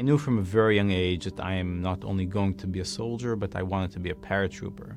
[0.00, 2.80] I knew from a very young age that I am not only going to be
[2.80, 4.96] a soldier, but I wanted to be a paratrooper.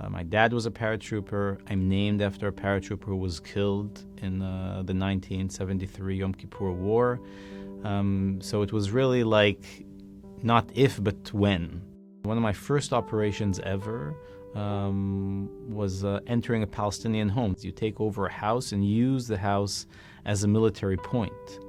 [0.00, 1.58] Uh, my dad was a paratrooper.
[1.68, 7.20] I'm named after a paratrooper who was killed in uh, the 1973 Yom Kippur War.
[7.84, 9.84] Um, so it was really like
[10.42, 11.82] not if, but when.
[12.22, 14.16] One of my first operations ever
[14.54, 17.54] um, was uh, entering a Palestinian home.
[17.60, 19.86] You take over a house and use the house
[20.24, 21.60] as a military point.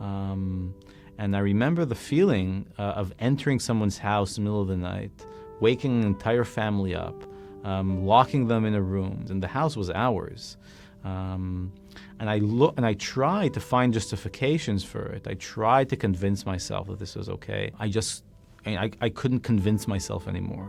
[0.00, 0.74] Um,
[1.18, 4.76] and I remember the feeling uh, of entering someone's house in the middle of the
[4.76, 5.12] night,
[5.60, 7.24] waking an entire family up,
[7.64, 10.56] um, locking them in a room, and the house was ours.
[11.04, 11.72] Um,
[12.18, 15.26] and I look and I tried to find justifications for it.
[15.28, 17.70] I tried to convince myself that this was okay.
[17.78, 18.24] I just
[18.66, 20.68] I, I couldn't convince myself anymore.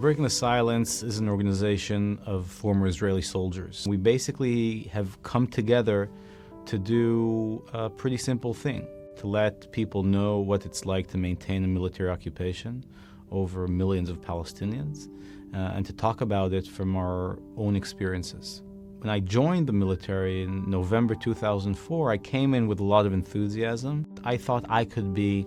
[0.00, 3.84] Breaking the Silence is an organization of former Israeli soldiers.
[3.86, 6.08] We basically have come together
[6.64, 11.64] to do a pretty simple thing to let people know what it's like to maintain
[11.64, 12.82] a military occupation
[13.30, 15.10] over millions of Palestinians
[15.52, 18.62] uh, and to talk about it from our own experiences.
[19.00, 23.12] When I joined the military in November 2004, I came in with a lot of
[23.12, 24.06] enthusiasm.
[24.24, 25.46] I thought I could be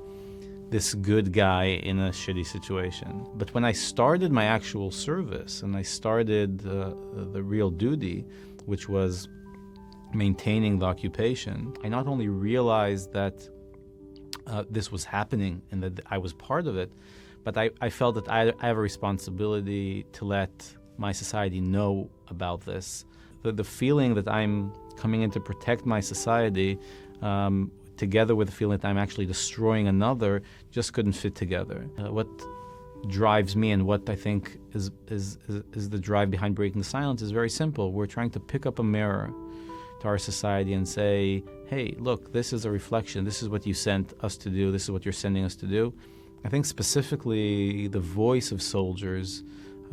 [0.73, 3.27] this good guy in a shitty situation.
[3.35, 6.95] But when I started my actual service and I started uh,
[7.35, 8.25] the real duty,
[8.65, 9.29] which was
[10.15, 13.47] maintaining the occupation, I not only realized that
[14.47, 16.91] uh, this was happening and that I was part of it,
[17.43, 20.53] but I, I felt that I, I have a responsibility to let
[20.97, 23.05] my society know about this.
[23.43, 26.79] The, the feeling that I'm coming in to protect my society
[27.21, 30.41] um, together with the feeling that I'm actually destroying another,
[30.71, 31.87] just couldn't fit together.
[31.97, 32.27] Uh, what
[33.07, 36.85] drives me and what I think is, is, is, is the drive behind breaking the
[36.85, 37.91] silence is very simple.
[37.91, 39.33] We're trying to pick up a mirror
[40.01, 43.25] to our society and say, hey, look, this is a reflection.
[43.25, 44.71] This is what you sent us to do.
[44.71, 45.93] This is what you're sending us to do.
[46.45, 49.43] I think specifically the voice of soldiers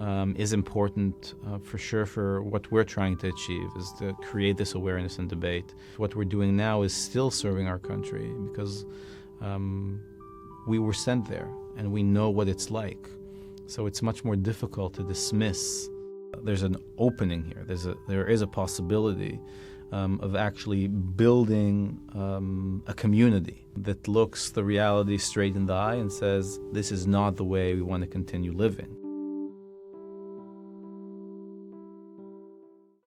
[0.01, 4.57] um, is important uh, for sure for what we're trying to achieve is to create
[4.57, 5.75] this awareness and debate.
[5.99, 8.87] What we're doing now is still serving our country because
[9.41, 10.01] um,
[10.67, 13.09] we were sent there and we know what it's like.
[13.67, 15.89] So it's much more difficult to dismiss.
[16.43, 17.65] There's an opening here.
[17.67, 19.39] There's a, there is a possibility
[19.93, 25.97] um, of actually building um, a community that looks the reality straight in the eye
[25.97, 29.00] and says, this is not the way we want to continue living.